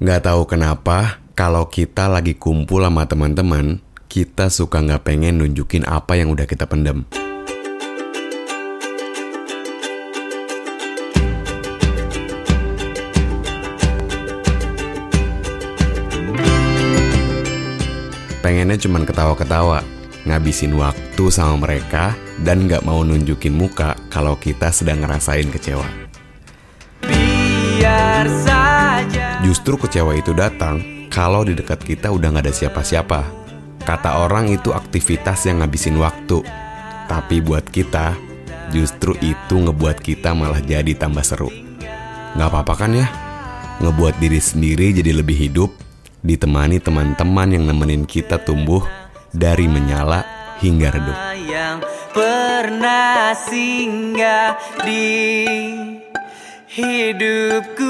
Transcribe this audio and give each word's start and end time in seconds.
Nggak 0.00 0.32
tahu 0.32 0.48
kenapa, 0.48 1.20
kalau 1.36 1.68
kita 1.68 2.08
lagi 2.08 2.32
kumpul 2.32 2.80
sama 2.80 3.04
teman-teman, 3.04 3.84
kita 4.08 4.48
suka 4.48 4.80
nggak 4.80 5.04
pengen 5.04 5.44
nunjukin 5.44 5.84
apa 5.84 6.16
yang 6.16 6.32
udah 6.32 6.48
kita 6.48 6.64
pendem. 6.64 7.04
Pengennya 18.40 18.80
cuman 18.80 19.04
ketawa-ketawa, 19.04 19.84
ngabisin 20.24 20.80
waktu 20.80 21.24
sama 21.28 21.60
mereka, 21.60 22.16
dan 22.40 22.64
nggak 22.64 22.88
mau 22.88 23.04
nunjukin 23.04 23.52
muka 23.52 24.00
kalau 24.08 24.32
kita 24.40 24.72
sedang 24.72 25.04
ngerasain 25.04 25.52
kecewa. 25.52 25.84
Biar 27.04 28.24
Justru 29.60 29.76
kecewa 29.76 30.16
itu 30.16 30.32
datang 30.32 30.80
kalau 31.12 31.44
di 31.44 31.52
dekat 31.52 31.84
kita 31.84 32.08
udah 32.08 32.32
nggak 32.32 32.48
ada 32.48 32.54
siapa-siapa. 32.64 33.28
Kata 33.84 34.24
orang 34.24 34.48
itu 34.48 34.72
aktivitas 34.72 35.44
yang 35.44 35.60
ngabisin 35.60 36.00
waktu. 36.00 36.40
Tapi 37.04 37.44
buat 37.44 37.68
kita, 37.68 38.16
justru 38.72 39.12
itu 39.20 39.60
ngebuat 39.60 40.00
kita 40.00 40.32
malah 40.32 40.64
jadi 40.64 40.96
tambah 40.96 41.20
seru. 41.20 41.52
Nggak 42.40 42.48
apa-apa 42.48 42.72
kan 42.72 43.04
ya? 43.04 43.12
Ngebuat 43.84 44.16
diri 44.16 44.40
sendiri 44.40 44.96
jadi 44.96 45.12
lebih 45.12 45.36
hidup, 45.36 45.76
ditemani 46.24 46.80
teman-teman 46.80 47.52
yang 47.52 47.68
nemenin 47.68 48.08
kita 48.08 48.40
tumbuh 48.40 48.80
dari 49.28 49.68
menyala 49.68 50.24
hingga 50.64 50.88
redup. 50.88 51.18
yang 51.36 51.84
pernah 52.16 53.36
singgah 53.36 54.56
di 54.88 55.20
hidupku 56.64 57.89